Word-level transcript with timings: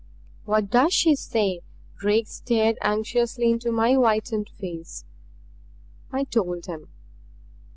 "What 0.45 0.71
does 0.71 0.95
she 0.95 1.13
say?" 1.13 1.61
Drake 1.95 2.25
stared 2.27 2.79
anxiously 2.81 3.51
into 3.51 3.71
my 3.71 3.93
whitened 3.93 4.49
face. 4.49 5.05
I 6.11 6.23
told 6.23 6.65
him. 6.65 6.87